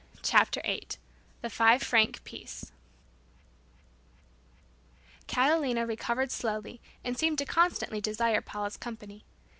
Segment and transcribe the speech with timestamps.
[0.23, 0.97] CHAPTER EIGHT
[1.43, 2.71] THE FIVE FRANC PIECE
[5.27, 9.23] Catalina recovered slowly and seemed to constantly desire Paula's company.